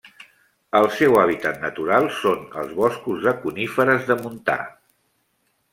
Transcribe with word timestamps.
El 0.77 0.87
seu 0.99 1.17
hàbitat 1.23 1.59
natural 1.65 2.09
són 2.23 2.49
els 2.63 2.73
boscos 2.81 3.21
de 3.27 3.35
coníferes 3.45 4.13
de 4.13 4.21
montà. 4.27 4.59